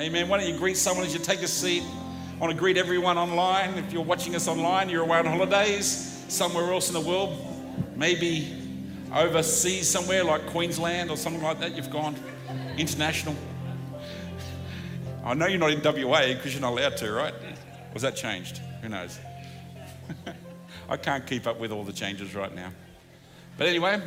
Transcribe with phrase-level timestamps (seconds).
[0.00, 0.28] Amen.
[0.28, 1.82] Why don't you greet someone as you take a seat?
[1.82, 3.70] I want to greet everyone online.
[3.78, 7.36] If you're watching us online, you're away on holidays somewhere else in the world,
[7.96, 8.62] maybe
[9.12, 11.74] overseas somewhere like Queensland or something like that.
[11.74, 12.14] You've gone
[12.76, 13.34] international.
[15.24, 17.34] I know you're not in WA because you're not allowed to, right?
[17.92, 18.58] Was that changed?
[18.82, 19.18] Who knows?
[20.88, 22.70] I can't keep up with all the changes right now.
[23.56, 24.00] But anyway,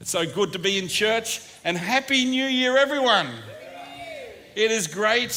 [0.00, 3.28] it's so good to be in church and Happy New Year, everyone.
[4.56, 5.30] It is great.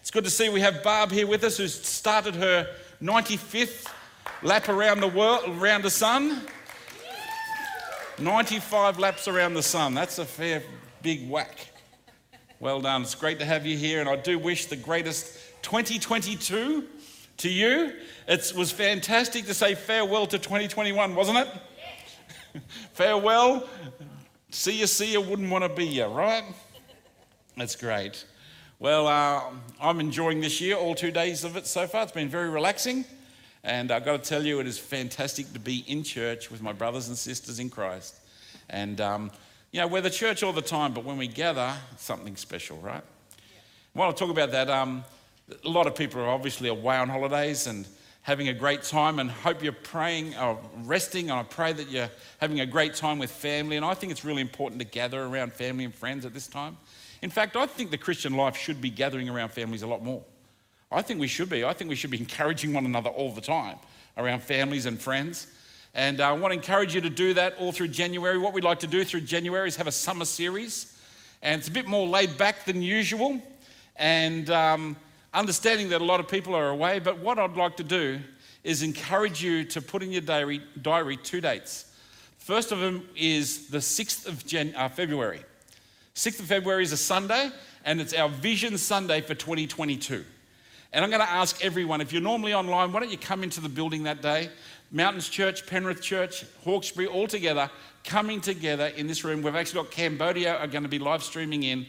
[0.00, 2.68] It's good to see we have Barb here with us who's started her
[3.02, 3.86] 95th
[4.42, 6.42] lap around the world, around the sun.
[8.18, 9.94] 95 laps around the sun.
[9.94, 10.62] That's a fair
[11.00, 11.68] big whack.
[12.60, 13.02] Well done.
[13.02, 16.84] It's great to have you here, and I do wish the greatest 2022
[17.38, 17.94] to you.
[18.28, 21.48] It was fantastic to say farewell to 2021, wasn't it?
[22.92, 23.66] farewell.
[24.50, 26.44] See you, see you, wouldn't want to be you, right?
[27.56, 28.24] That's great.
[28.80, 29.40] Well, uh,
[29.80, 32.02] I'm enjoying this year, all two days of it so far.
[32.02, 33.04] It's been very relaxing.
[33.62, 36.72] And I've got to tell you, it is fantastic to be in church with my
[36.72, 38.16] brothers and sisters in Christ.
[38.68, 39.30] And, um,
[39.70, 42.76] you know, we're the church all the time, but when we gather, it's something special,
[42.78, 43.04] right?
[43.92, 45.04] While I talk about that, um,
[45.64, 47.86] a lot of people are obviously away on holidays and
[48.22, 51.30] having a great time and hope you're praying or resting.
[51.30, 53.76] And I pray that you're having a great time with family.
[53.76, 56.76] And I think it's really important to gather around family and friends at this time.
[57.24, 60.22] In fact, I think the Christian life should be gathering around families a lot more.
[60.92, 61.64] I think we should be.
[61.64, 63.78] I think we should be encouraging one another all the time
[64.18, 65.46] around families and friends.
[65.94, 68.36] And uh, I want to encourage you to do that all through January.
[68.36, 70.94] What we'd like to do through January is have a summer series.
[71.40, 73.40] And it's a bit more laid back than usual.
[73.96, 74.94] And um,
[75.32, 76.98] understanding that a lot of people are away.
[76.98, 78.20] But what I'd like to do
[78.64, 81.90] is encourage you to put in your diary, diary two dates.
[82.36, 85.42] First of them is the 6th of uh, February.
[86.14, 87.50] 6th of February is a Sunday,
[87.84, 90.24] and it's our Vision Sunday for 2022.
[90.92, 93.60] And I'm going to ask everyone if you're normally online, why don't you come into
[93.60, 94.48] the building that day?
[94.92, 97.68] Mountains Church, Penrith Church, Hawkesbury, all together,
[98.04, 99.42] coming together in this room.
[99.42, 101.84] We've actually got Cambodia are going to be live streaming in.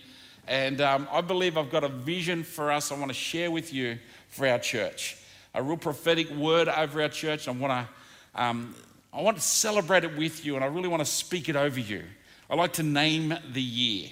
[0.48, 3.72] And um, I believe I've got a vision for us I want to share with
[3.72, 4.00] you
[4.30, 5.18] for our church.
[5.54, 7.48] A real prophetic word over our church.
[7.48, 7.88] I want
[8.36, 8.74] to, um,
[9.14, 11.80] I want to celebrate it with you, and I really want to speak it over
[11.80, 12.02] you.
[12.50, 14.10] I like to name the year.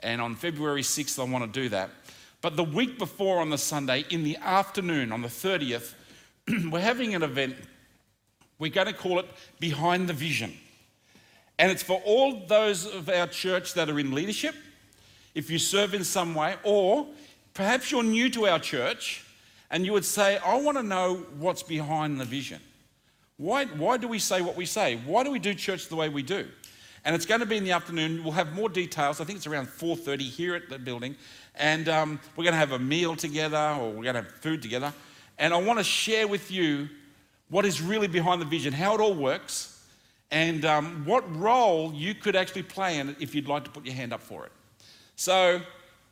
[0.00, 1.90] And on February 6th, I want to do that.
[2.40, 5.94] But the week before on the Sunday, in the afternoon, on the 30th,
[6.70, 7.56] we're having an event.
[8.58, 9.26] We're going to call it
[9.60, 10.52] Behind the Vision.
[11.58, 14.54] And it's for all those of our church that are in leadership,
[15.34, 17.06] if you serve in some way, or
[17.54, 19.24] perhaps you're new to our church
[19.70, 22.60] and you would say, I want to know what's behind the vision.
[23.36, 24.96] Why, why do we say what we say?
[25.04, 26.46] Why do we do church the way we do?
[27.04, 28.24] And it's going to be in the afternoon.
[28.24, 29.20] We'll have more details.
[29.20, 31.16] I think it's around 4.30 here at the building
[31.56, 34.62] and um, we're going to have a meal together or we're going to have food
[34.62, 34.92] together.
[35.38, 36.88] And I want to share with you
[37.48, 39.70] what is really behind the vision, how it all works,
[40.30, 43.84] and um, what role you could actually play in it if you'd like to put
[43.84, 44.52] your hand up for it.
[45.16, 45.60] So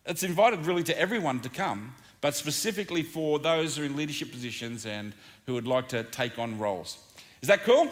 [0.06, 4.30] it's invited really to everyone to come, but specifically for those who are in leadership
[4.30, 5.12] positions and
[5.46, 6.98] who would like to take on roles.
[7.40, 7.88] Is that cool?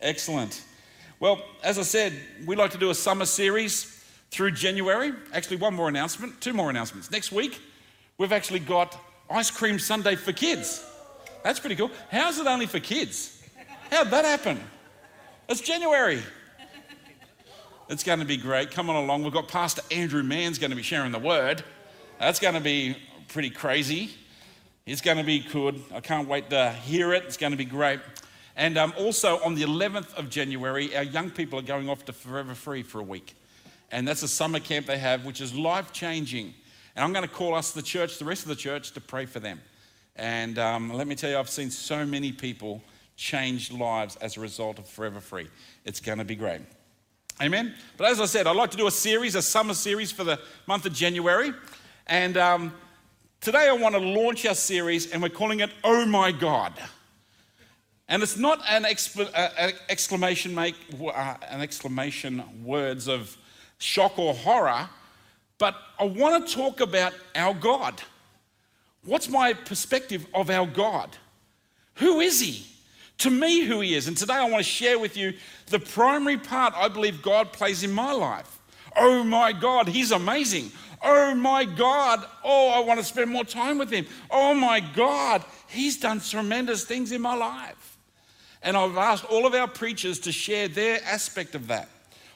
[0.00, 0.62] Excellent.
[1.20, 2.14] Well, as I said,
[2.46, 5.12] we'd like to do a summer series through January.
[5.34, 7.10] Actually, one more announcement, two more announcements.
[7.10, 7.60] Next week,
[8.16, 8.98] we've actually got
[9.28, 10.82] Ice Cream Sunday for kids.
[11.44, 11.90] That's pretty cool.
[12.10, 13.42] How's it only for kids?
[13.90, 14.58] How'd that happen?
[15.46, 16.22] It's January.
[17.90, 18.70] It's going to be great.
[18.70, 19.22] Come on along.
[19.22, 21.62] We've got Pastor Andrew Mann's going to be sharing the word.
[22.18, 22.96] That's going to be
[23.28, 24.10] pretty crazy.
[24.86, 25.82] It's going to be good.
[25.92, 27.24] I can't wait to hear it.
[27.24, 28.00] It's going to be great.
[28.60, 32.12] And um, also on the 11th of January, our young people are going off to
[32.12, 33.34] Forever Free for a week.
[33.90, 36.52] And that's a summer camp they have, which is life changing.
[36.94, 39.24] And I'm going to call us, the church, the rest of the church, to pray
[39.24, 39.62] for them.
[40.14, 42.82] And um, let me tell you, I've seen so many people
[43.16, 45.48] change lives as a result of Forever Free.
[45.86, 46.60] It's going to be great.
[47.40, 47.74] Amen.
[47.96, 50.38] But as I said, I'd like to do a series, a summer series for the
[50.66, 51.54] month of January.
[52.06, 52.74] And um,
[53.40, 56.74] today I want to launch our series, and we're calling it Oh My God.
[58.10, 63.38] And it's not an, expl- uh, exclamation make, uh, an exclamation words of
[63.78, 64.90] shock or horror,
[65.58, 68.02] but I want to talk about our God.
[69.04, 71.16] What's my perspective of our God?
[71.94, 72.66] Who is He?
[73.18, 74.08] To me, who He is.
[74.08, 75.32] And today I want to share with you
[75.66, 78.58] the primary part I believe God plays in my life.
[78.96, 80.72] Oh my God, He's amazing.
[81.00, 84.04] Oh my God, oh, I want to spend more time with Him.
[84.32, 87.89] Oh my God, He's done tremendous things in my life.
[88.62, 91.88] And I've asked all of our preachers to share their aspect of that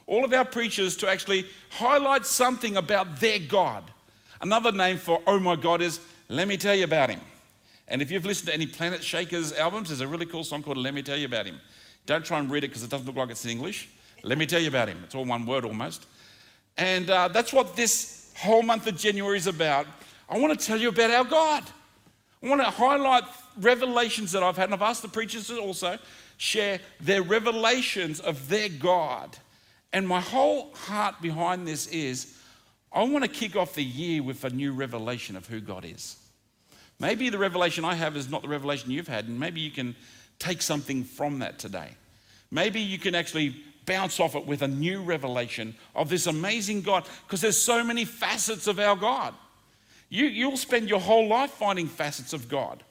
[0.07, 3.85] all of our preachers to actually highlight something about their God.
[4.41, 7.21] Another name for oh my God is let me tell you about him.
[7.89, 10.95] And if you've listened to any Planetshakers albums, there's a really cool song called Let
[10.95, 11.61] Me Tell You About Him.
[12.07, 13.89] Don't try and read it because it doesn't look like it's in English.
[14.23, 14.99] Let me tell you about him.
[15.05, 16.07] It's all one word almost.
[16.79, 19.87] And uh, that's what this whole month of January is about.
[20.31, 21.63] I want to tell you about our God.
[22.43, 23.25] I want to highlight
[23.61, 25.99] revelations that I've had, and I've asked the preachers to also
[26.37, 29.37] share their revelations of their God.
[29.93, 32.37] And my whole heart behind this is
[32.93, 36.17] I want to kick off the year with a new revelation of who God is.
[37.01, 39.97] Maybe the revelation I have is not the revelation you've had, and maybe you can
[40.39, 41.91] take something from that today.
[42.51, 43.57] Maybe you can actually
[43.87, 48.05] bounce off it with a new revelation of this amazing God, because there's so many
[48.05, 49.35] facets of our God.
[50.09, 52.83] You, you'll spend your whole life finding facets of God.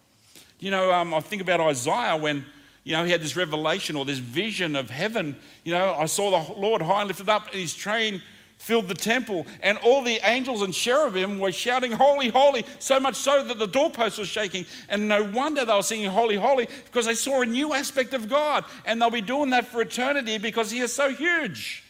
[0.63, 2.45] You know, um, I think about Isaiah when,
[2.85, 5.35] you know, he had this revelation or this vision of heaven.
[5.65, 8.21] You know, I saw the Lord high and lifted up, and his train
[8.59, 13.15] filled the temple, and all the angels and cherubim were shouting, Holy, holy, so much
[13.15, 14.65] so that the doorpost was shaking.
[14.87, 18.29] And no wonder they were singing, Holy, holy, because they saw a new aspect of
[18.29, 18.63] God.
[18.85, 21.83] And they'll be doing that for eternity because He is so huge.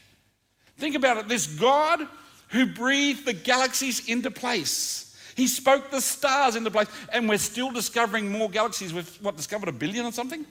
[0.77, 2.07] Think about it this God
[2.49, 5.12] who breathed the galaxies into place.
[5.35, 8.93] He spoke the stars into place, and we're still discovering more galaxies.
[8.93, 10.45] We've what discovered a billion or something,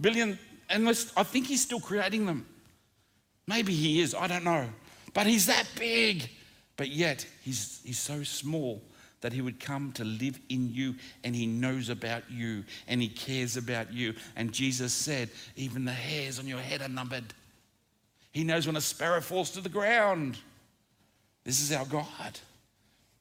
[0.00, 0.38] billion,
[0.70, 2.46] and I think he's still creating them.
[3.46, 4.14] Maybe he is.
[4.14, 4.68] I don't know.
[5.12, 6.28] But he's that big.
[6.76, 8.82] But yet, he's, he's so small
[9.20, 13.08] that he would come to live in you and he knows about you and he
[13.08, 14.14] cares about you.
[14.36, 17.32] And Jesus said, Even the hairs on your head are numbered.
[18.32, 20.36] He knows when a sparrow falls to the ground.
[21.44, 22.38] This is our God.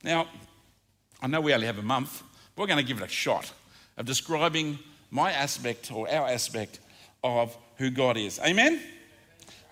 [0.04, 0.28] Now,
[1.24, 2.22] I know we only have a month,
[2.54, 3.50] but we're going to give it a shot
[3.96, 4.78] of describing
[5.10, 6.82] my aspect or our aspect
[7.24, 8.42] of who God is.
[8.46, 8.82] Amen?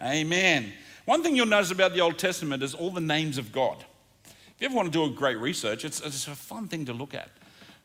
[0.02, 0.72] Amen.
[1.04, 3.84] One thing you'll notice about the Old Testament is all the names of God.
[4.26, 6.94] If you ever want to do a great research, it's, it's a fun thing to
[6.94, 7.30] look at.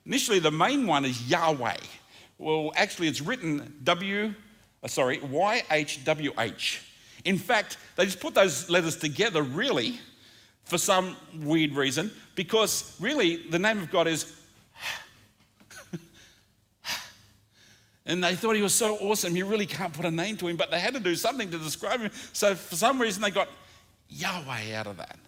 [0.04, 1.78] Initially, the main one is Yahweh.
[2.38, 4.32] Well, actually, it's written W,
[4.84, 6.82] uh, sorry, Y H W H.
[7.24, 9.98] In fact, they just put those letters together, really,
[10.66, 14.32] for some weird reason, because really the name of God is
[18.06, 20.56] And they thought he was so awesome, you really can't put a name to him,
[20.56, 22.10] but they had to do something to describe him.
[22.32, 23.48] So for some reason, they got
[24.08, 25.18] Yahweh out of that.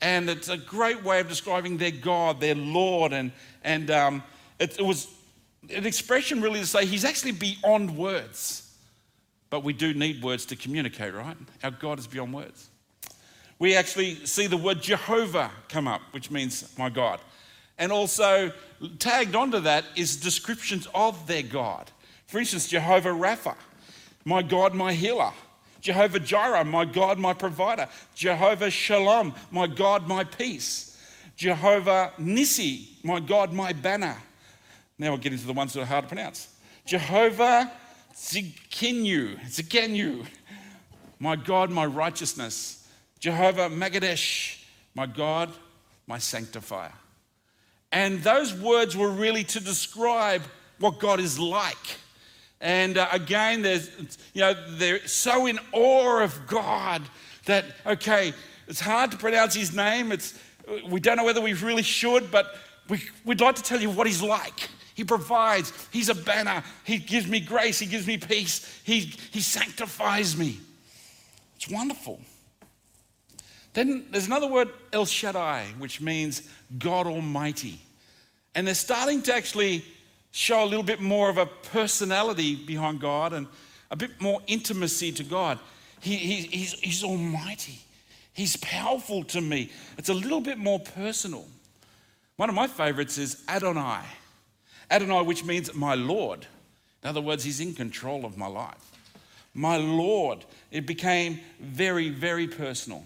[0.00, 3.12] And it's a great way of describing their God, their Lord.
[3.12, 3.32] And,
[3.64, 4.22] and um,
[4.58, 5.08] it, it was
[5.74, 8.62] an expression really to say he's actually beyond words.
[9.50, 11.36] But we do need words to communicate, right?
[11.64, 12.68] Our God is beyond words.
[13.58, 17.20] We actually see the word Jehovah come up, which means my God.
[17.78, 18.52] And also
[18.98, 21.90] tagged onto that is descriptions of their God.
[22.26, 23.54] For instance, Jehovah Rapha,
[24.24, 25.32] my God, my healer.
[25.80, 27.88] Jehovah Jireh, my God, my provider.
[28.14, 31.00] Jehovah Shalom, my God, my peace.
[31.36, 34.16] Jehovah Nissi, my God, my banner.
[34.98, 36.48] Now we'll get into the ones that are hard to pronounce.
[36.86, 37.70] Jehovah
[38.14, 40.26] Zikinu, Zikenu,
[41.20, 42.75] my God, my righteousness.
[43.20, 44.62] Jehovah Magadesh,
[44.94, 45.50] my God,
[46.06, 46.92] my sanctifier.
[47.92, 50.42] And those words were really to describe
[50.78, 51.98] what God is like.
[52.60, 53.90] And uh, again, there's,
[54.32, 57.02] you know, they're so in awe of God
[57.44, 58.32] that, okay,
[58.66, 60.12] it's hard to pronounce his name.
[60.12, 60.38] It's,
[60.88, 62.54] we don't know whether we really should, but
[62.88, 64.68] we, we'd like to tell you what he's like.
[64.94, 69.40] He provides, he's a banner, he gives me grace, he gives me peace, he, he
[69.40, 70.58] sanctifies me.
[71.56, 72.18] It's wonderful.
[73.76, 77.78] Then there's another word, El Shaddai, which means God Almighty.
[78.54, 79.84] And they're starting to actually
[80.30, 83.46] show a little bit more of a personality behind God and
[83.90, 85.58] a bit more intimacy to God.
[86.00, 87.78] He, he, he's, he's almighty,
[88.32, 89.70] He's powerful to me.
[89.98, 91.46] It's a little bit more personal.
[92.36, 94.04] One of my favorites is Adonai.
[94.90, 96.46] Adonai, which means my Lord.
[97.02, 98.90] In other words, He's in control of my life.
[99.52, 100.46] My Lord.
[100.70, 103.04] It became very, very personal.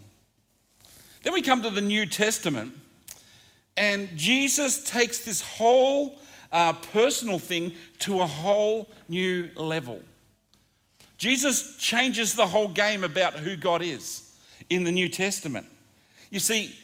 [1.23, 2.73] Then we come to the New Testament,
[3.77, 6.19] and Jesus takes this whole
[6.53, 10.01] uh, personal thing to a whole new level.
[11.19, 14.35] Jesus changes the whole game about who God is
[14.71, 15.67] in the New Testament.
[16.31, 16.75] You see,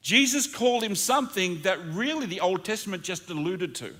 [0.00, 3.92] Jesus called him something that really the Old Testament just alluded to.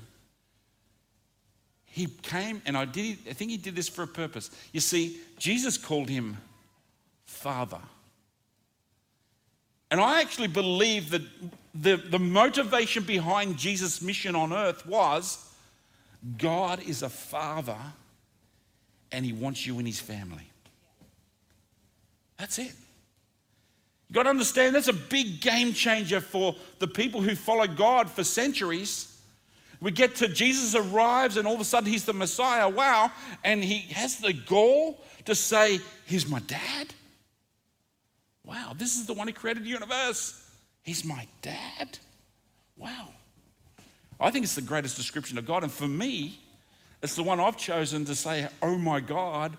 [1.84, 4.50] He came, and I, did, I think he did this for a purpose.
[4.72, 6.38] You see, Jesus called him
[7.26, 7.80] Father.
[9.92, 11.20] And I actually believe that
[11.74, 15.52] the, the motivation behind Jesus' mission on earth was
[16.38, 17.76] God is a father
[19.12, 20.48] and he wants you in his family.
[22.38, 22.72] That's it.
[24.08, 28.08] You've got to understand that's a big game changer for the people who follow God
[28.08, 29.14] for centuries.
[29.82, 32.66] We get to Jesus arrives, and all of a sudden he's the Messiah.
[32.66, 33.12] Wow.
[33.44, 36.94] And he has the gall to say, He's my dad.
[38.44, 40.38] Wow, this is the one who created the universe.
[40.82, 41.98] He's my dad.
[42.76, 43.08] Wow.
[44.20, 45.62] I think it's the greatest description of God.
[45.62, 46.38] And for me,
[47.02, 49.56] it's the one I've chosen to say, Oh my God,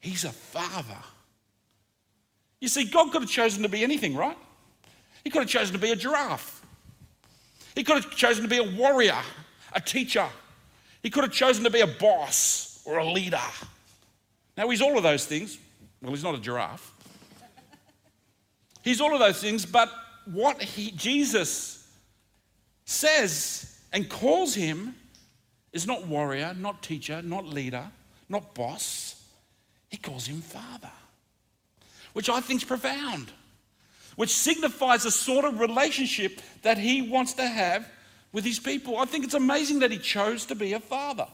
[0.00, 0.98] He's a father.
[2.60, 4.36] You see, God could have chosen to be anything, right?
[5.24, 6.62] He could have chosen to be a giraffe.
[7.74, 9.18] He could have chosen to be a warrior,
[9.72, 10.26] a teacher.
[11.02, 13.38] He could have chosen to be a boss or a leader.
[14.56, 15.58] Now, he's all of those things.
[16.02, 16.92] Well, he's not a giraffe.
[18.82, 19.90] He's all of those things, but
[20.24, 21.88] what he, Jesus
[22.84, 24.94] says and calls him
[25.72, 27.84] is not warrior, not teacher, not leader,
[28.28, 29.22] not boss.
[29.88, 30.90] He calls him father
[32.18, 33.30] which I think is profound,
[34.16, 37.88] which signifies a sort of relationship that he wants to have
[38.32, 38.98] with his people.
[38.98, 41.28] I think it's amazing that he chose to be a father.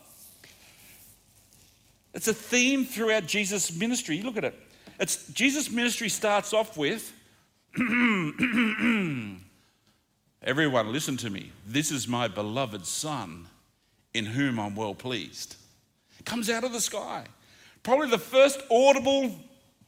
[2.13, 4.21] It's a theme throughout Jesus' ministry.
[4.21, 4.55] Look at it.
[5.01, 7.13] It's Jesus' ministry starts off with
[10.43, 11.51] Everyone, listen to me.
[11.67, 13.49] This is my beloved Son
[14.13, 15.57] in whom I'm well pleased.
[16.25, 17.25] Comes out of the sky.
[17.83, 19.39] Probably the first audible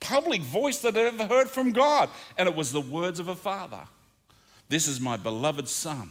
[0.00, 2.10] public voice that I'd ever heard from God.
[2.36, 3.82] And it was the words of a father
[4.68, 6.10] This is my beloved Son,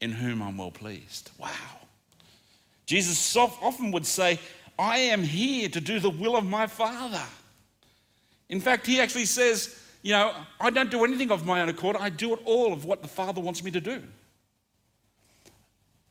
[0.00, 1.30] in whom I'm well pleased.
[1.38, 1.48] Wow.
[2.86, 4.38] Jesus often would say,
[4.78, 7.22] I am here to do the will of my Father.
[8.48, 11.96] In fact, he actually says, You know, I don't do anything of my own accord,
[11.96, 14.02] I do it all of what the Father wants me to do.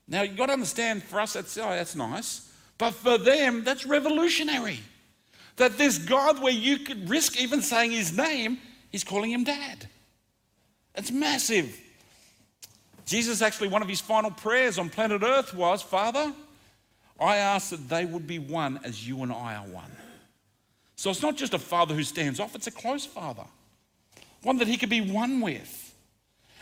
[0.08, 2.52] Now, you've got to understand, for us, that's, oh, that's nice.
[2.78, 4.80] But for them, that's revolutionary.
[5.58, 8.58] That this God, where you could risk even saying his name,
[8.90, 9.88] he's calling him dad.
[10.96, 11.80] It's massive.
[13.06, 16.34] Jesus, actually, one of his final prayers on planet Earth was Father,
[17.20, 19.92] I ask that they would be one as you and I are one.
[20.96, 23.46] So it's not just a father who stands off, it's a close father,
[24.44, 25.94] one that he could be one with.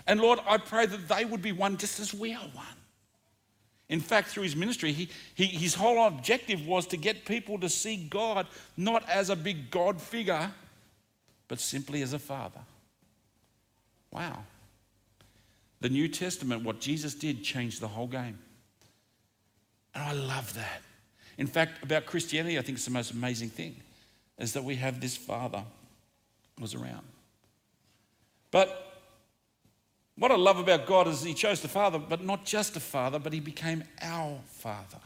[0.08, 2.66] And Lord, I pray that they would be one just as we are one.
[3.90, 7.70] In fact, through his ministry, he, he, his whole objective was to get people to
[7.70, 8.46] see God
[8.78, 10.52] not as a big God figure,
[11.48, 12.62] but simply as a father.
[14.12, 14.44] Wow.
[15.82, 18.38] The New Testament, what Jesus did, changed the whole game.
[19.96, 20.82] And I love that.
[21.38, 23.76] In fact, about Christianity, I think it's the most amazing thing
[24.38, 25.64] is that we have this father
[26.60, 27.06] was around.
[28.52, 28.90] But
[30.18, 33.20] what I love about God is He chose the Father, but not just a Father,
[33.20, 35.00] but He became our Father.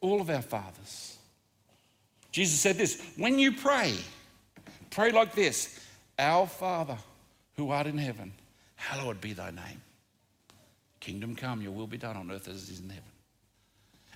[0.00, 1.16] All of our fathers.
[2.30, 3.94] Jesus said this when you pray,
[4.90, 5.80] pray like this
[6.18, 6.98] Our Father
[7.56, 8.32] who art in heaven,
[8.76, 9.80] hallowed be thy name.
[11.00, 13.04] Kingdom come, your will be done on earth as it is in heaven.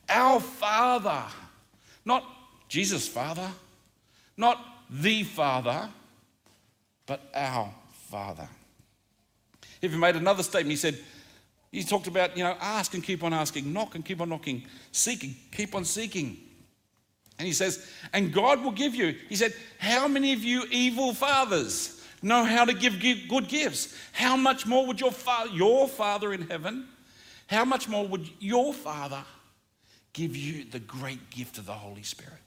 [0.09, 1.25] Our Father,
[2.05, 2.25] not
[2.69, 3.49] Jesus' Father,
[4.37, 4.59] not
[4.91, 5.89] the Father,
[7.09, 7.75] but our
[8.09, 8.49] Father.
[9.83, 10.71] If He made another statement.
[10.71, 10.99] He said,
[11.73, 14.65] he talked about, you know, ask and keep on asking, knock and keep on knocking,
[14.93, 16.37] seek and keep on seeking.
[17.39, 19.15] And he says, and God will give you.
[19.29, 22.99] He said, How many of you evil fathers know how to give
[23.29, 23.95] good gifts?
[24.13, 26.89] How much more would your, fa- your Father in heaven,
[27.47, 29.23] how much more would your Father
[30.13, 32.41] give you the great gift of the Holy Spirit?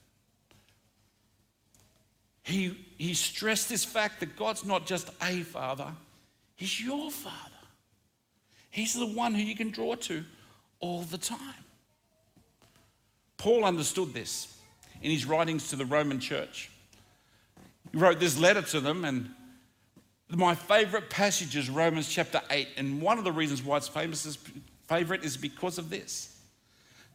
[2.52, 5.92] He, he stressed this fact that God's not just a father,
[6.62, 7.50] He's your Father.
[8.70, 10.24] He's the one who you can draw to
[10.80, 11.40] all the time.
[13.38, 14.56] Paul understood this
[15.02, 16.70] in his writings to the Roman church.
[17.92, 19.32] He wrote this letter to them, and
[20.30, 22.68] my favorite passage is Romans chapter 8.
[22.78, 24.38] And one of the reasons why it's famous is,
[24.88, 26.38] favorite is because of this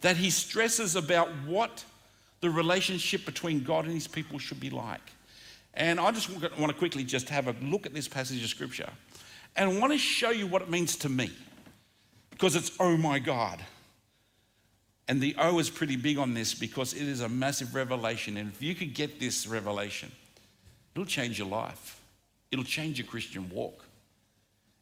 [0.01, 1.85] that he stresses about what
[2.41, 5.13] the relationship between God and his people should be like.
[5.77, 8.89] And I just want to quickly just have a look at this passage of scripture.
[9.57, 11.31] And I want to show you what it means to me
[12.31, 13.63] because it's oh my God.
[15.09, 18.37] And the O is pretty big on this because it is a massive revelation.
[18.39, 20.11] And if you could get this revelation,
[20.95, 22.01] it'll change your life,
[22.51, 23.85] it'll change your Christian walk,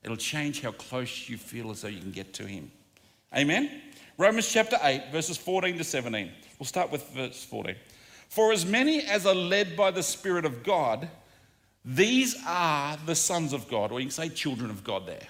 [0.03, 2.71] it'll change how close you feel as though you can get to Him.
[3.37, 3.83] Amen?
[4.17, 6.31] Romans chapter 8, verses 14 to 17.
[6.59, 7.75] We'll start with verse 14.
[8.29, 11.09] For as many as are led by the Spirit of God,
[11.85, 15.29] these are the sons of God, or you can say children of God there.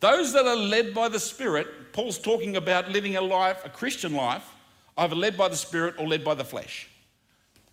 [0.00, 4.14] Those that are led by the Spirit, Paul's talking about living a life, a Christian
[4.14, 4.48] life,
[4.96, 6.88] either led by the Spirit or led by the flesh.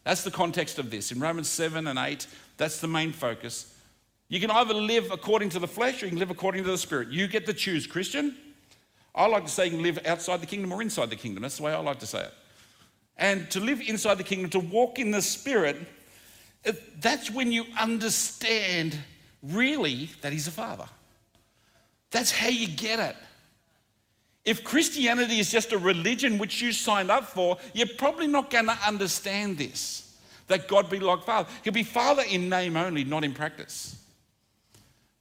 [0.03, 1.11] That's the context of this.
[1.11, 2.27] In Romans 7 and 8,
[2.57, 3.73] that's the main focus.
[4.29, 6.77] You can either live according to the flesh or you can live according to the
[6.77, 7.09] spirit.
[7.09, 8.35] You get to choose, Christian.
[9.15, 11.43] I like to say you can live outside the kingdom or inside the kingdom.
[11.43, 12.33] That's the way I like to say it.
[13.17, 15.77] And to live inside the kingdom, to walk in the spirit,
[16.99, 18.97] that's when you understand
[19.41, 20.87] really that he's a father.
[22.11, 23.15] That's how you get it.
[24.45, 28.67] If Christianity is just a religion which you signed up for, you're probably not going
[28.67, 30.03] to understand this
[30.47, 31.49] that God be like Father.
[31.63, 33.97] He'll be Father in name only, not in practice.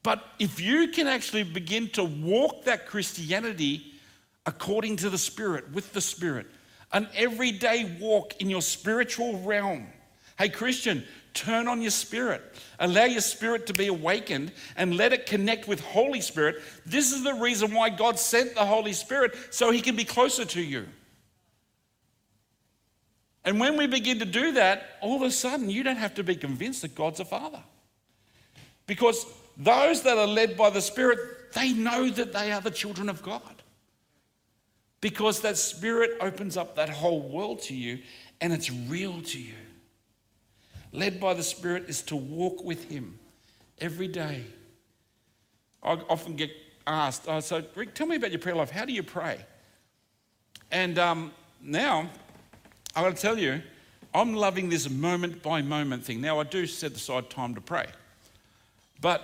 [0.04, 3.94] But if you can actually begin to walk that Christianity
[4.46, 6.46] according to the Spirit, with the Spirit,
[6.96, 9.86] an everyday walk in your spiritual realm.
[10.38, 12.40] Hey, Christian, turn on your spirit.
[12.78, 16.62] Allow your spirit to be awakened and let it connect with Holy Spirit.
[16.86, 20.46] This is the reason why God sent the Holy Spirit so he can be closer
[20.46, 20.86] to you.
[23.44, 26.24] And when we begin to do that, all of a sudden you don't have to
[26.24, 27.62] be convinced that God's a father.
[28.86, 29.26] Because
[29.58, 33.22] those that are led by the Spirit, they know that they are the children of
[33.22, 33.42] God.
[35.06, 38.00] Because that Spirit opens up that whole world to you
[38.40, 39.54] and it's real to you.
[40.90, 43.16] Led by the Spirit is to walk with Him
[43.78, 44.42] every day.
[45.80, 46.50] I often get
[46.88, 48.72] asked, oh, so Rick, tell me about your prayer life.
[48.72, 49.38] How do you pray?
[50.72, 51.30] And um,
[51.62, 52.10] now
[52.96, 53.62] I got to tell you,
[54.12, 56.20] I'm loving this moment by moment thing.
[56.20, 57.86] Now, I do set aside time to pray,
[59.00, 59.22] but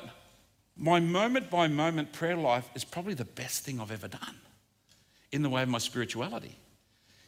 [0.76, 4.36] my moment by moment prayer life is probably the best thing I've ever done
[5.32, 6.56] in the way of my spirituality.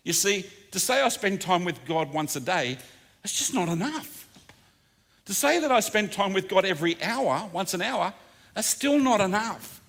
[0.05, 2.79] You see, to say I spend time with God once a day,
[3.25, 4.29] it's just not enough.
[5.25, 8.13] To say that I spend time with God every hour, once an hour,
[8.55, 9.81] that's still not enough.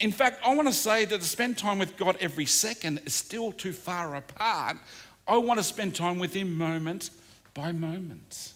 [0.00, 3.14] In fact, I want to say that to spend time with God every second is
[3.14, 4.76] still too far apart
[5.28, 7.10] I want to spend time with Him moment
[7.52, 8.54] by moment.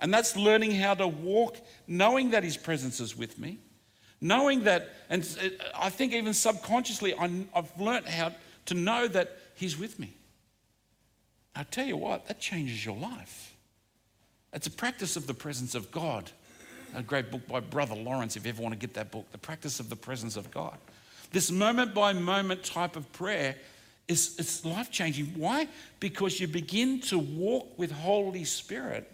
[0.00, 3.58] And that's learning how to walk, knowing that His presence is with me,
[4.22, 5.28] knowing that, and
[5.76, 8.32] I think even subconsciously, I've learned how
[8.66, 10.14] to know that He's with me.
[11.54, 13.54] I tell you what, that changes your life.
[14.54, 16.30] It's a practice of the presence of God.
[16.94, 19.38] A great book by Brother Lawrence, if you ever want to get that book, The
[19.38, 20.76] Practice of the Presence of God.
[21.32, 23.56] This moment by moment type of prayer
[24.08, 25.26] is it's life changing.
[25.36, 25.68] Why?
[26.00, 29.10] Because you begin to walk with Holy Spirit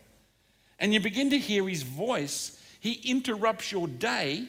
[0.80, 2.60] and you begin to hear His voice.
[2.80, 4.46] He interrupts your day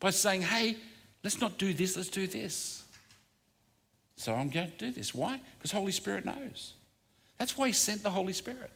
[0.00, 0.76] by saying, Hey,
[1.24, 2.84] let's not do this, let's do this.
[4.16, 5.14] So I'm going to do this.
[5.14, 5.40] Why?
[5.58, 6.72] Because Holy Spirit knows.
[7.38, 8.70] That's why He sent the Holy Spirit.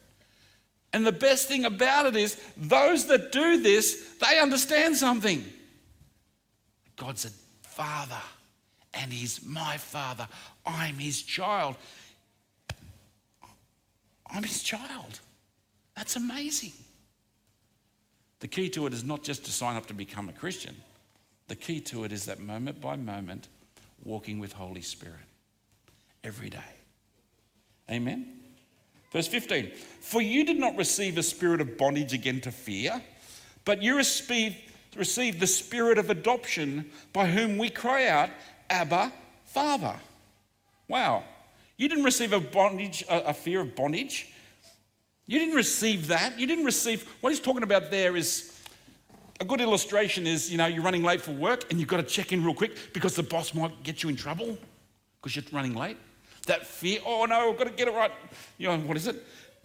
[0.93, 5.43] And the best thing about it is, those that do this, they understand something.
[6.97, 7.29] God's a
[7.61, 8.21] father
[8.93, 10.27] and he's my father.
[10.65, 11.75] I'm his child.
[14.27, 15.19] I'm his child.
[15.95, 16.73] That's amazing.
[18.39, 20.75] The key to it is not just to sign up to become a Christian.
[21.51, 23.49] The key to it is that moment by moment
[24.05, 25.19] walking with Holy Spirit
[26.23, 26.71] every day.
[27.89, 28.39] Amen.
[29.11, 33.01] Verse 15 For you did not receive a spirit of bondage again to fear,
[33.65, 34.55] but you received,
[34.95, 38.29] received the spirit of adoption by whom we cry out,
[38.69, 39.11] Abba,
[39.43, 39.97] Father.
[40.87, 41.25] Wow.
[41.75, 44.29] You didn't receive a bondage, a, fear of bondage.
[45.25, 46.39] You didn't receive that.
[46.39, 48.57] You didn't receive what he's talking about there is
[49.41, 52.03] a good illustration is, you know, you're running late for work and you've got to
[52.03, 54.55] check in real quick because the boss might get you in trouble
[55.19, 55.97] because you're running late.
[56.45, 58.11] That fear, oh no, I've got to get it right.
[58.59, 59.15] You know, what is it?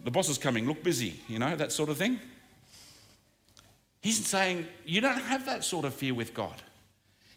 [0.03, 2.19] The boss is coming, look busy, you know, that sort of thing.
[4.01, 6.55] He's saying you don't have that sort of fear with God.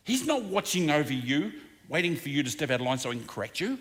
[0.05, 1.53] He's not watching over you,
[1.91, 3.79] waiting for you to step out of line so he can correct you.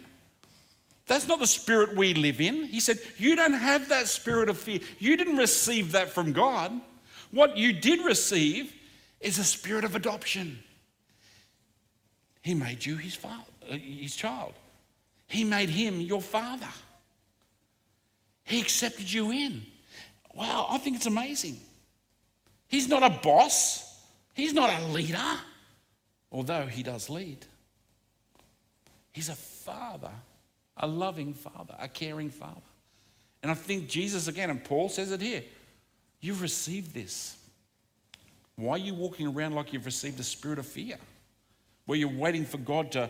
[1.08, 2.66] That's not the spirit we live in.
[2.66, 4.82] He said, You don't have that spirit of fear.
[5.00, 6.82] You didn't receive that from God.
[7.32, 8.74] What you did receive
[9.20, 10.60] is a spirit of adoption.
[12.42, 14.54] He made you his, father, uh, his child,
[15.28, 16.70] He made him your father.
[18.44, 19.64] He accepted you in.
[20.34, 21.60] Wow, I think it's amazing.
[22.68, 24.02] He's not a boss,
[24.34, 25.38] He's not a leader
[26.32, 27.46] although he does lead.
[29.12, 30.12] He's a father,
[30.78, 32.62] a loving father, a caring father.
[33.42, 35.44] And I think Jesus, again, and Paul says it here
[36.22, 37.38] you've received this.
[38.56, 40.98] Why are you walking around like you've received a spirit of fear?
[41.86, 43.10] Where you're waiting for God to,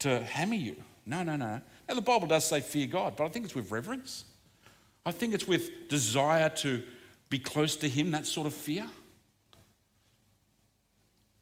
[0.00, 0.76] to hammer you?
[1.06, 1.60] No, no, no.
[1.88, 4.24] Now, the Bible does say fear God, but I think it's with reverence.
[5.06, 6.82] I think it's with desire to
[7.30, 8.86] be close to Him, that sort of fear.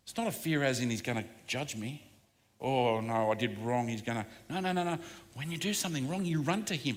[0.09, 2.03] It's not a fear as in he's going to judge me.
[2.63, 3.89] Oh, no, I did wrong.
[3.89, 4.27] He's going to.
[4.49, 4.99] No, no, no, no.
[5.35, 6.97] When you do something wrong, you run to him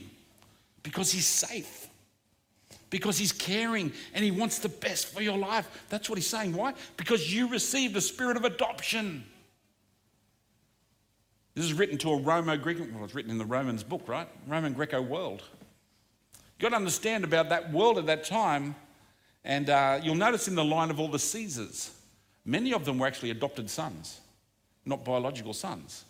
[0.81, 1.87] because he's safe.
[2.91, 5.85] Because he's caring and he wants the best for your life.
[5.89, 6.53] That's what he's saying.
[6.53, 6.75] Why?
[6.97, 9.23] Because you received the spirit of adoption.
[11.55, 14.27] This is written to a Romo Greek, well, it's written in the Romans book, right?
[14.47, 15.41] Roman Greco world.
[16.33, 18.75] You've got to understand about that world at that time,
[19.43, 21.91] and uh, you'll notice in the line of all the Caesars,
[22.45, 24.21] many of them were actually adopted sons,
[24.85, 26.05] not biological sons.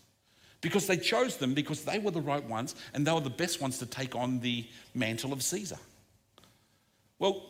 [0.60, 3.62] Because they chose them because they were the right ones and they were the best
[3.62, 5.80] ones to take on the mantle of Caesar.
[7.22, 7.44] Well,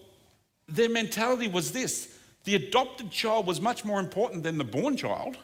[0.67, 5.37] their mentality was this the adopted child was much more important than the born child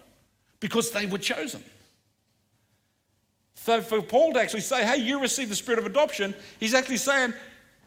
[0.59, 1.63] because they were chosen.
[3.55, 6.97] So for Paul to actually say, hey, you received the spirit of adoption, he's actually
[6.97, 7.33] saying,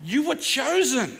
[0.02, 1.18] you were chosen.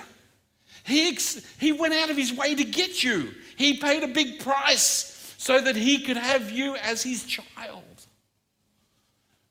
[0.85, 3.35] He, ex- he went out of his way to get you.
[3.57, 7.83] He paid a big price so that he could have you as his child.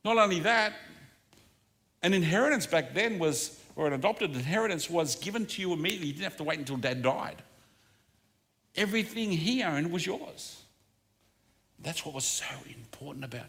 [0.05, 0.73] Not only that,
[2.01, 6.07] an inheritance back then was, or an adopted inheritance was given to you immediately.
[6.07, 7.41] You didn't have to wait until dad died.
[8.75, 10.61] Everything he owned was yours.
[11.81, 13.45] That's what was so important about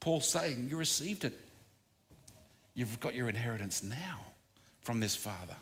[0.00, 1.38] Paul saying, You received it.
[2.74, 4.18] You've got your inheritance now
[4.80, 5.54] from this Father.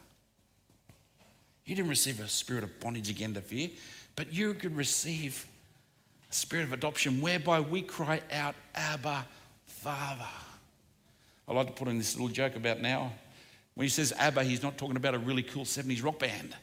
[1.66, 3.68] You didn't receive a spirit of bondage again to fear,
[4.16, 5.46] but you could receive
[6.30, 9.26] a spirit of adoption whereby we cry out, Abba,
[9.66, 10.24] Father.
[11.46, 13.12] I like to put in this little joke about now.
[13.74, 16.54] When he says Abba, he's not talking about a really cool 70s rock band.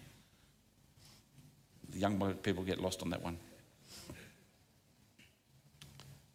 [1.89, 3.37] The young people get lost on that one.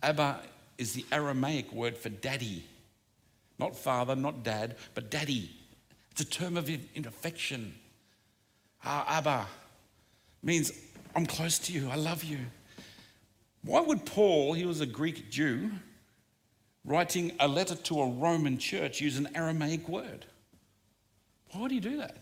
[0.03, 0.41] Abba
[0.77, 2.65] is the Aramaic word for daddy.
[3.59, 5.51] Not father, not dad, but daddy.
[6.11, 7.75] It's a term of affection.
[8.85, 9.47] Ah, Abba
[10.43, 10.73] means
[11.15, 12.39] I'm close to you, I love you.
[13.63, 15.71] Why would Paul, he was a Greek Jew,
[16.85, 20.27] writing a letter to a Roman church use an Aramaic word?
[21.57, 22.19] Why would he do that?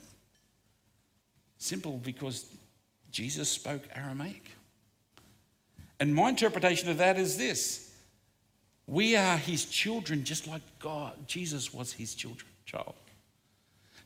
[1.59, 2.47] Simple because
[3.11, 4.49] Jesus spoke Aramaic.
[5.99, 7.93] And my interpretation of that is this
[8.87, 11.27] we are his children just like God.
[11.27, 12.95] Jesus was his children, child.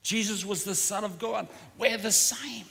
[0.02, 1.46] Jesus was the Son of God.
[1.76, 2.64] We're the same.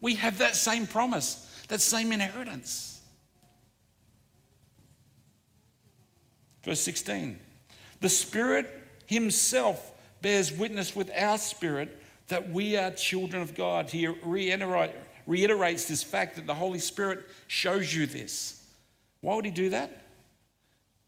[0.00, 3.02] We have that same promise, that same inheritance.
[6.62, 7.38] Verse 16
[8.00, 8.70] The Spirit
[9.04, 9.90] Himself
[10.24, 13.90] bears witness with our spirit that we are children of God.
[13.90, 18.64] He reiterates this fact that the Holy Spirit shows you this.
[19.20, 20.06] Why would He do that?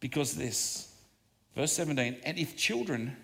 [0.00, 0.94] Because this,
[1.54, 3.16] verse 17, and if children,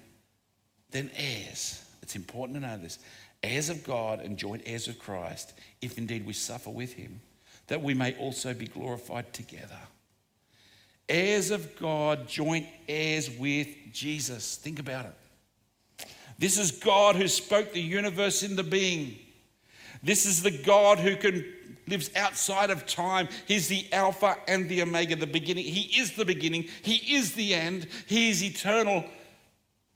[0.93, 1.85] then heirs.
[2.01, 2.99] It's important to know this
[3.43, 5.53] heirs of God and joint heirs of Christ,
[5.83, 7.21] if indeed we suffer with him,
[7.67, 9.79] that we may also be glorified together.
[11.07, 14.57] Heirs of God, joint heirs with Jesus.
[14.57, 15.15] Think about it.
[16.39, 19.19] This is God who spoke the universe into being.
[20.03, 21.45] This is the God who can
[21.87, 23.29] lives outside of time.
[23.47, 25.65] He's the Alpha and the Omega, the beginning.
[25.65, 26.69] He is the beginning.
[26.83, 27.87] He is the end.
[28.07, 29.05] He is eternal.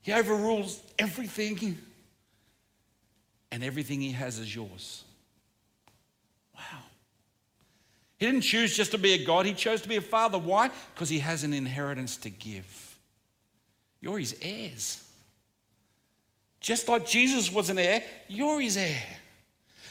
[0.01, 1.77] He overrules everything.
[3.51, 5.03] And everything he has is yours.
[6.55, 6.83] Wow.
[8.17, 10.37] He didn't choose just to be a God, he chose to be a father.
[10.37, 10.69] Why?
[10.93, 12.97] Because he has an inheritance to give.
[14.01, 15.03] You're his heirs.
[16.59, 19.03] Just like Jesus was an heir, you're his heir.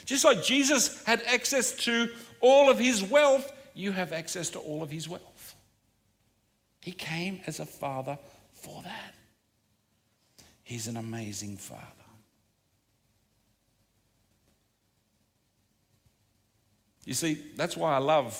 [0.05, 4.83] Just like Jesus had access to all of his wealth, you have access to all
[4.83, 5.55] of his wealth.
[6.81, 8.17] He came as a father
[8.53, 9.13] for that.
[10.63, 11.83] He's an amazing father.
[17.05, 18.37] You see, that's why I love,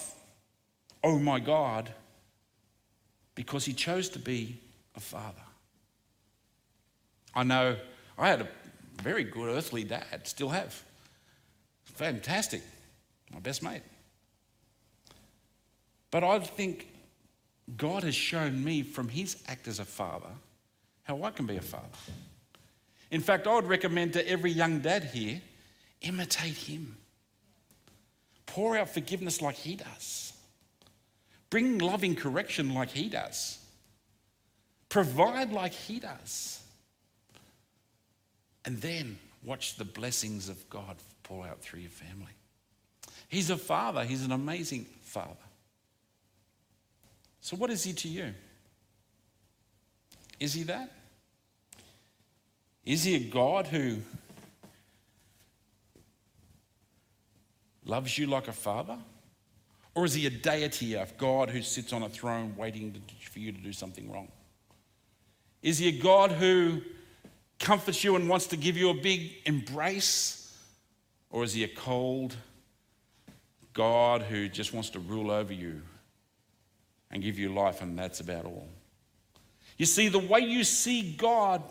[1.04, 1.90] oh my God,
[3.34, 4.60] because he chose to be
[4.96, 5.42] a father.
[7.34, 7.78] I know
[8.18, 8.48] I had a
[9.02, 10.84] very good earthly dad, still have
[11.86, 12.62] fantastic,
[13.34, 13.82] my best mate.
[16.12, 16.88] But I think
[17.76, 20.30] God has shown me from his act as a father
[21.04, 21.88] how I can be a father.
[23.12, 25.42] In fact, I would recommend to every young dad here
[26.02, 26.98] imitate him.
[28.46, 30.34] Pour out forgiveness like he does.
[31.50, 33.60] Bring loving correction like he does.
[34.90, 36.57] Provide like he does.
[38.68, 42.34] And then watch the blessings of God pour out through your family.
[43.30, 45.38] He's a father, he's an amazing father.
[47.40, 48.34] So, what is he to you?
[50.38, 50.92] Is he that?
[52.86, 54.00] Is he a God who
[57.86, 58.98] loves you like a father?
[59.96, 63.02] Or is he a deity, a God who sits on a throne waiting
[63.32, 64.28] for you to do something wrong?
[65.62, 66.82] Is he a God who
[67.60, 70.56] comforts you and wants to give you a big embrace?
[71.30, 72.36] Or is he a cold
[73.74, 75.82] God who just wants to rule over you
[77.12, 78.68] and give you life, and that's about all?
[79.78, 81.62] You see, the way you see God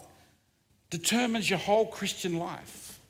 [0.91, 3.01] determines your whole Christian life.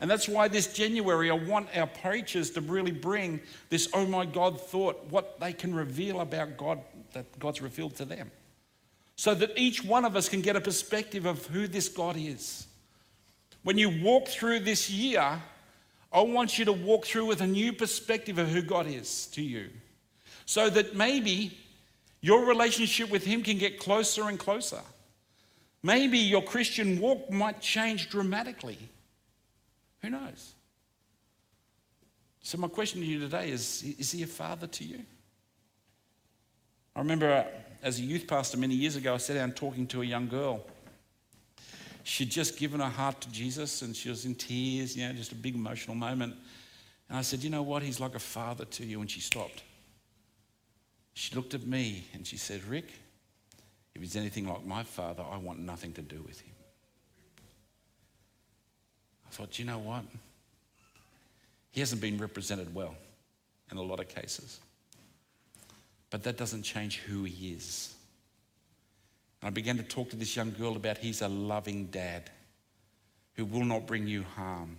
[0.00, 4.26] And that's why this January, I want our preachers to really bring this oh my
[4.26, 6.80] God thought, what they can reveal about God
[7.12, 8.30] that God's revealed to them.
[9.18, 12.68] So that each one of us can get a perspective of who this God is.
[13.64, 15.42] When you walk through this year,
[16.12, 19.42] I want you to walk through with a new perspective of who God is to
[19.42, 19.70] you.
[20.46, 21.58] So that maybe
[22.20, 24.82] your relationship with Him can get closer and closer.
[25.82, 28.78] Maybe your Christian walk might change dramatically.
[30.02, 30.52] Who knows?
[32.40, 35.00] So, my question to you today is Is He a father to you?
[36.94, 37.44] I remember
[37.82, 40.64] as a youth pastor many years ago, I sat down talking to a young girl.
[42.02, 45.32] She'd just given her heart to Jesus and she was in tears, you know, just
[45.32, 46.34] a big emotional moment.
[47.08, 47.82] And I said, You know what?
[47.82, 49.00] He's like a father to you.
[49.00, 49.62] And she stopped.
[51.14, 52.92] She looked at me and she said, Rick,
[53.94, 56.54] if he's anything like my father, I want nothing to do with him.
[59.26, 60.04] I thought, you know what?
[61.72, 62.94] He hasn't been represented well
[63.70, 64.60] in a lot of cases.
[66.10, 67.94] But that doesn't change who he is.
[69.40, 72.30] And I began to talk to this young girl about he's a loving dad
[73.34, 74.78] who will not bring you harm,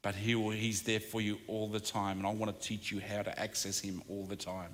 [0.00, 2.18] but he will, he's there for you all the time.
[2.18, 4.70] And I want to teach you how to access him all the time.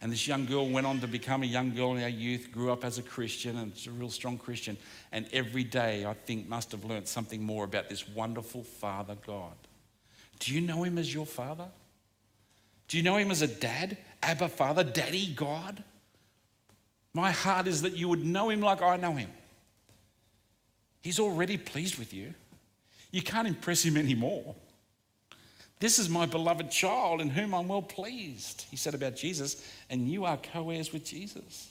[0.00, 2.70] And this young girl went on to become a young girl in our youth, grew
[2.70, 4.76] up as a Christian, and a real strong Christian.
[5.12, 9.54] And every day, I think, must have learnt something more about this wonderful Father God.
[10.40, 11.68] Do you know him as your Father?
[12.88, 13.96] Do you know him as a dad?
[14.22, 15.82] Abba Father, Daddy God?
[17.12, 19.30] My heart is that you would know him like I know him.
[21.02, 22.34] He's already pleased with you.
[23.10, 24.54] You can't impress him anymore.
[25.78, 30.08] This is my beloved child in whom I'm well pleased, he said about Jesus, and
[30.08, 31.70] you are co heirs with Jesus.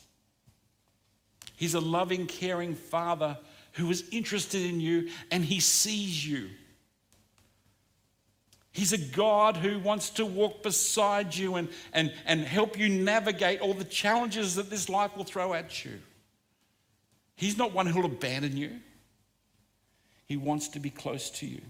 [1.56, 3.38] He's a loving, caring father
[3.74, 6.50] who is interested in you and he sees you.
[8.74, 13.62] He's a God who wants to walk beside you and, and, and help you navigate
[13.62, 16.00] all the challenges that this life will throw at you.
[17.36, 18.72] He's not one who'll abandon you,
[20.26, 21.62] He wants to be close to you.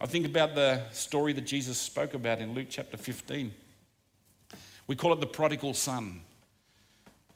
[0.00, 3.52] I think about the story that Jesus spoke about in Luke chapter 15.
[4.86, 6.22] We call it the prodigal son.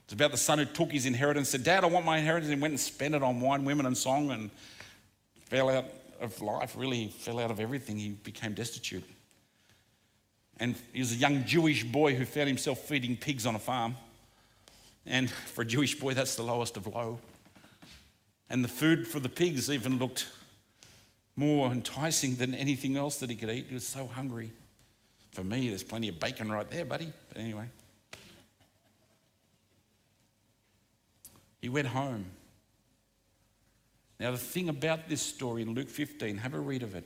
[0.05, 2.63] It's about the son who took his inheritance, said, Dad, I want my inheritance, and
[2.63, 4.51] went and spent it on wine, women, and song, and
[5.51, 5.85] fell out
[6.25, 7.99] of life, really fell out of everything.
[7.99, 9.05] He became destitute.
[10.59, 13.97] And he was a young Jewish boy who found himself feeding pigs on a farm.
[15.07, 17.19] And for a Jewish boy, that's the lowest of low.
[18.49, 20.27] And the food for the pigs even looked
[21.37, 23.67] more enticing than anything else that he could eat.
[23.69, 24.53] He was so hungry.
[25.33, 27.13] For me, there's plenty of bacon right there, buddy.
[27.29, 27.67] But anyway.
[31.61, 32.27] He went home.
[34.21, 37.05] Now, the thing about this story in Luke 15, have a read of it.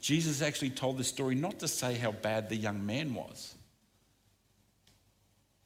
[0.00, 3.54] Jesus actually told this story not to say how bad the young man was,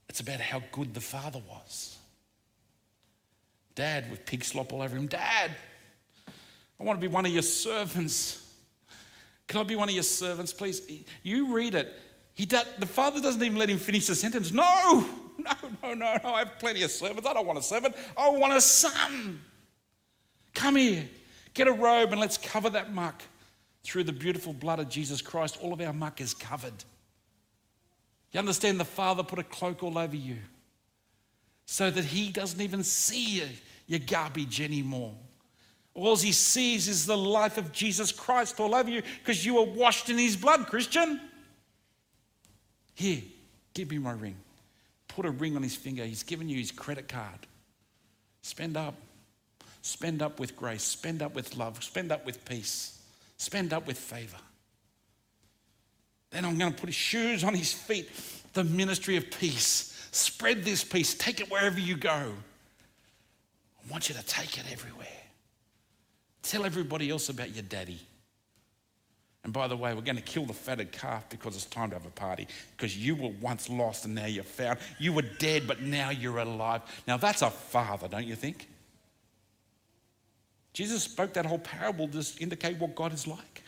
[0.09, 1.99] it's about how good the father was.
[3.75, 5.07] Dad with pig slop all over him.
[5.07, 5.51] Dad,
[6.81, 8.43] I want to be one of your servants.
[9.47, 10.83] Can I be one of your servants, please?
[11.23, 11.93] You read it.
[12.35, 14.53] He the father doesn't even let him finish the sentence.
[14.53, 15.07] No,
[15.39, 15.53] no,
[15.83, 16.35] no, no, no.
[16.35, 17.27] I have plenty of servants.
[17.27, 17.95] I don't want a servant.
[18.17, 19.41] I want a son.
[20.67, 21.09] Come here,
[21.55, 23.23] get a robe, and let's cover that muck.
[23.85, 26.75] Through the beautiful blood of Jesus Christ, all of our muck is covered.
[28.33, 28.81] You understand?
[28.81, 30.39] The Father put a cloak all over you
[31.67, 33.45] so that He doesn't even see
[33.87, 35.15] your garbage anymore.
[35.95, 39.73] All he sees is the life of Jesus Christ all over you because you were
[39.73, 41.21] washed in his blood, Christian.
[42.95, 43.23] Here,
[43.73, 44.37] give me my ring.
[45.07, 46.05] Put a ring on his finger.
[46.05, 47.47] He's given you his credit card.
[48.43, 48.97] Spend up.
[49.87, 50.83] Spend up with grace.
[50.83, 51.81] Spend up with love.
[51.81, 52.99] Spend up with peace.
[53.37, 54.37] Spend up with favor.
[56.31, 58.11] Then I'm going to put his shoes on his feet.
[58.53, 60.09] The ministry of peace.
[60.11, 61.15] Spread this peace.
[61.15, 62.11] Take it wherever you go.
[62.11, 65.07] I want you to take it everywhere.
[66.43, 68.01] Tell everybody else about your daddy.
[69.45, 71.95] And by the way, we're going to kill the fatted calf because it's time to
[71.95, 72.49] have a party.
[72.77, 74.81] Because you were once lost and now you're found.
[74.99, 76.83] You were dead, but now you're alive.
[77.07, 78.67] Now that's a father, don't you think?
[80.77, 83.63] Jesus spoke that whole parable to indicate what God is like.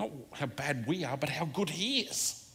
[0.00, 2.50] Not how bad we are, but how good He is.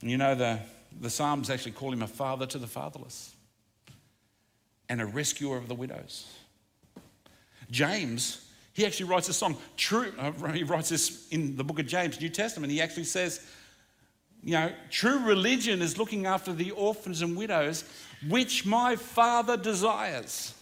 [0.00, 0.58] You know, the
[1.00, 3.36] the Psalms actually call him a father to the fatherless
[4.88, 6.26] and a rescuer of the widows.
[7.70, 9.56] James, he actually writes a song.
[9.76, 12.72] True, uh, he writes this in the book of James, New Testament.
[12.72, 13.46] He actually says,
[14.42, 17.84] you know, true religion is looking after the orphans and widows,
[18.28, 20.54] which my Father desires.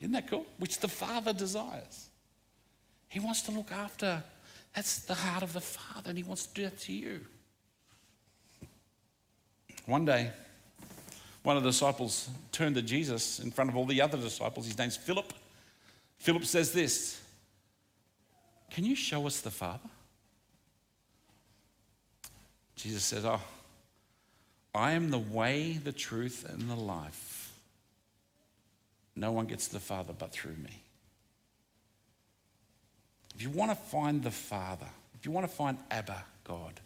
[0.00, 0.46] Isn't that cool?
[0.58, 2.08] Which the Father desires.
[3.08, 4.22] He wants to look after.
[4.74, 7.20] That's the heart of the Father, and He wants to do that to you.
[9.86, 10.30] One day,
[11.42, 14.66] one of the disciples turned to Jesus in front of all the other disciples.
[14.66, 15.32] His name's Philip.
[16.18, 17.20] Philip says this
[18.70, 19.88] Can you show us the Father?
[22.76, 23.40] Jesus says, Oh,
[24.74, 27.52] I am the way, the truth, and the life.
[29.16, 30.82] No one gets to the Father but through me.
[33.34, 36.80] If you want to find the Father, if you want to find Abba, God,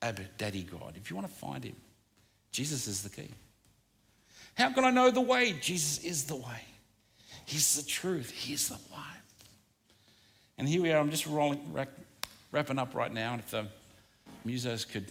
[0.00, 1.76] Abba, Daddy God, if you want to find Him,
[2.52, 3.30] Jesus is the key.
[4.54, 5.52] How can I know the way?
[5.60, 6.64] Jesus is the way.
[7.44, 8.30] He's the truth.
[8.30, 9.18] He's the life.
[10.58, 10.98] And here we are.
[10.98, 11.60] I'm just rolling,
[12.52, 13.34] wrapping up right now.
[13.34, 13.66] And if the
[14.48, 15.10] musos could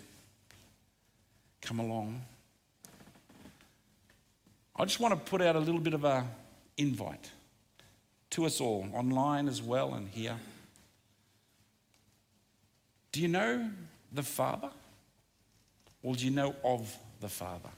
[1.61, 2.21] come along,
[4.75, 6.25] I just want to put out a little bit of an
[6.77, 7.31] invite
[8.31, 10.37] to us all, online as well, and here.
[13.11, 13.69] Do you know
[14.11, 14.69] the Father?
[16.03, 17.69] Or do you know of the Father?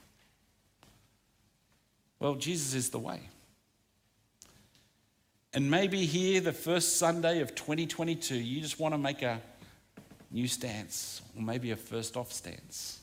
[2.20, 3.22] Well, Jesus is the way.
[5.54, 9.42] And maybe here, the first Sunday of 2022, you just want to make a
[10.32, 13.00] new stance, or maybe a first off stance.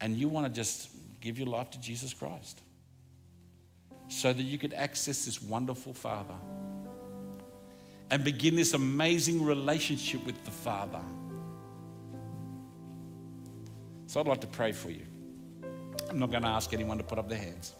[0.00, 2.60] And you want to just give your life to Jesus Christ
[4.08, 6.34] so that you could access this wonderful Father
[8.10, 11.00] and begin this amazing relationship with the Father.
[14.06, 15.06] So I'd like to pray for you.
[16.10, 17.72] I'm not going to ask anyone to put up their hands.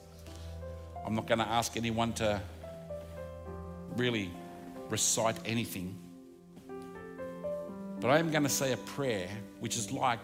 [1.04, 2.40] I'm not going to ask anyone to
[3.96, 4.30] really
[4.88, 5.98] recite anything.
[8.02, 9.28] But I am going to say a prayer,
[9.60, 10.18] which is like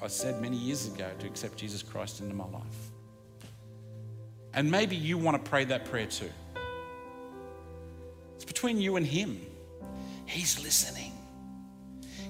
[0.00, 2.62] I said many years ago to accept Jesus Christ into my life.
[4.54, 6.30] And maybe you want to pray that prayer too.
[8.36, 9.44] It's between you and Him.
[10.26, 11.12] He's listening,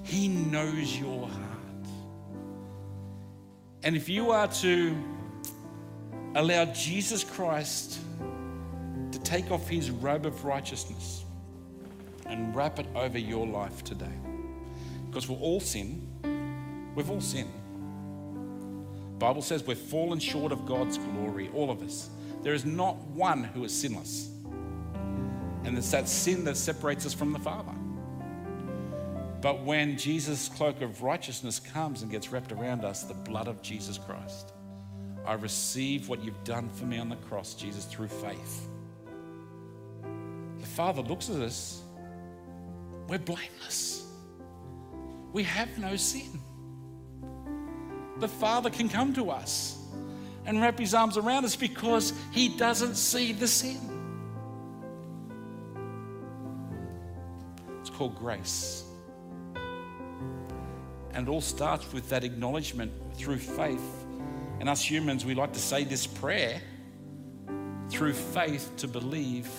[0.03, 1.51] He knows your heart.
[3.83, 4.97] And if you are to
[6.33, 7.99] allow Jesus Christ
[9.11, 11.23] to take off his robe of righteousness
[12.25, 14.11] and wrap it over your life today.
[15.15, 16.91] Because we're all sin.
[16.93, 17.53] We've all sinned.
[19.17, 22.09] Bible says we've fallen short of God's glory, all of us.
[22.43, 24.29] There is not one who is sinless.
[25.63, 27.71] And it's that sin that separates us from the Father.
[29.39, 33.61] But when Jesus' cloak of righteousness comes and gets wrapped around us, the blood of
[33.61, 34.51] Jesus Christ,
[35.25, 38.67] I receive what you've done for me on the cross, Jesus, through faith.
[40.59, 41.83] The Father looks at us,
[43.07, 44.04] we're blameless.
[45.35, 46.39] We have no sin.
[48.21, 49.77] The Father can come to us
[50.45, 53.77] and wrap his arms around us because he doesn't see the sin.
[57.81, 58.85] It's called grace.
[61.13, 64.05] And it all starts with that acknowledgement through faith
[64.61, 66.61] and us humans, we like to say this prayer
[67.89, 69.51] through faith to believe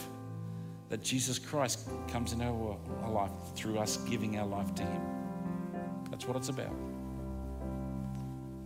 [0.89, 2.79] that Jesus Christ comes in our
[3.11, 5.16] life through us giving our life to Him.
[6.17, 6.73] That's what it's about.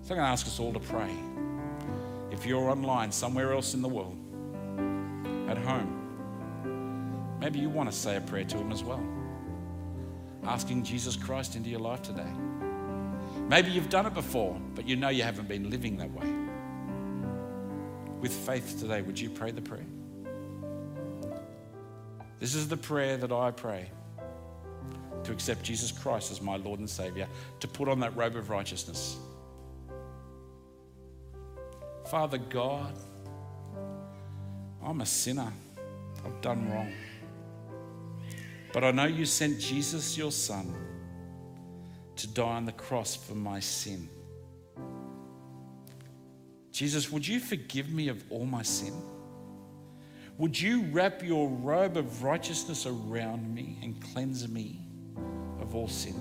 [0.02, 1.10] So I'm going to ask us all to pray.
[2.30, 4.16] If you're online somewhere else in the world,
[5.48, 9.04] at home, maybe you want to say a prayer to Him as well.
[10.44, 12.30] Asking Jesus Christ into your life today.
[13.48, 16.32] Maybe you've done it before, but you know you haven't been living that way.
[18.20, 19.86] With faith today, would you pray the prayer?
[22.38, 23.90] This is the prayer that I pray
[25.24, 27.28] to accept Jesus Christ as my Lord and Savior,
[27.60, 29.18] to put on that robe of righteousness.
[32.10, 32.94] Father God,
[34.82, 35.52] I'm a sinner.
[36.24, 36.92] I've done wrong.
[38.72, 40.74] But I know you sent Jesus, your Son
[42.16, 44.08] to die on the cross for my sin.
[46.70, 48.94] Jesus, would you forgive me of all my sin?
[50.38, 54.80] Would you wrap your robe of righteousness around me and cleanse me
[55.60, 56.20] of all sin?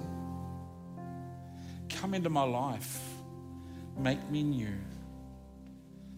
[1.90, 3.02] Come into my life,
[3.98, 4.78] make me new,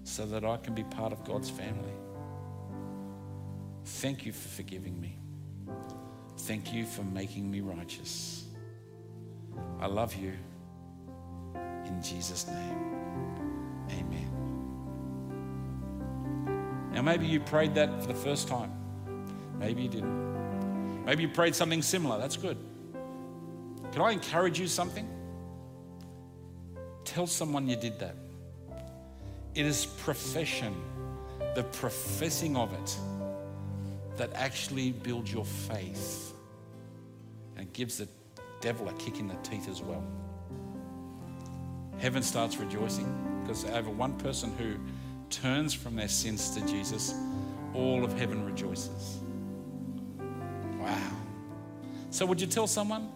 [0.03, 1.93] so that I can be part of God's family.
[3.83, 5.17] Thank you for forgiving me.
[6.39, 8.45] Thank you for making me righteous.
[9.79, 10.33] I love you
[11.85, 12.79] In Jesus' name.
[13.89, 14.29] Amen.
[16.93, 18.71] Now, maybe you prayed that for the first time.
[19.59, 20.30] Maybe you didn't.
[21.05, 22.19] Maybe you prayed something similar.
[22.19, 22.57] That's good.
[23.91, 25.07] Can I encourage you something?
[27.03, 28.15] Tell someone you did that.
[29.53, 30.73] It is profession,
[31.55, 32.97] the professing of it,
[34.17, 36.33] that actually builds your faith
[37.57, 38.07] and gives the
[38.61, 40.03] devil a kick in the teeth as well.
[41.97, 44.75] Heaven starts rejoicing because over one person who
[45.29, 47.13] turns from their sins to Jesus,
[47.73, 49.20] all of heaven rejoices.
[50.81, 51.11] Wow.
[52.09, 53.09] So, would you tell someone?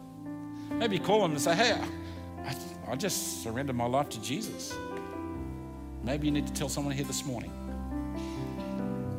[0.70, 1.80] Maybe call them and say, Hey,
[2.44, 4.76] I, I just surrendered my life to Jesus.
[6.04, 7.52] Maybe you need to tell someone here this morning.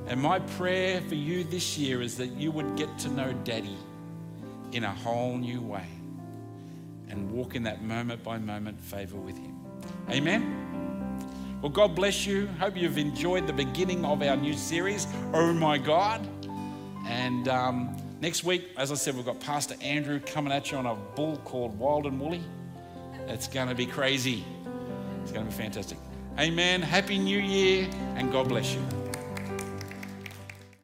[0.07, 3.77] And my prayer for you this year is that you would get to know Daddy
[4.73, 5.87] in a whole new way
[7.09, 9.59] and walk in that moment by moment favor with Him.
[10.11, 11.59] Amen.
[11.61, 12.47] Well, God bless you.
[12.61, 16.27] Hope you've enjoyed the beginning of our new series, Oh My God.
[17.07, 20.87] And um, next week, as I said, we've got Pastor Andrew coming at you on
[20.87, 22.43] a bull called Wild and Woolly.
[23.29, 24.45] It's going to be crazy.
[25.23, 25.99] It's going to be fantastic.
[26.39, 26.83] Amen.
[26.83, 29.06] Happy New Year, and God bless you.